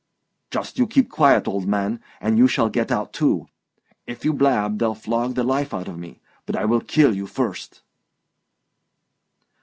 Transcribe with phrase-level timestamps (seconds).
[0.49, 3.45] "Just you keep quiet, old man, and you shall get out too.
[4.07, 7.27] If you blab, they'll flog the life out of me, but I will kill you
[7.27, 7.83] first."